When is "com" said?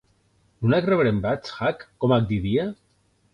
2.05-2.15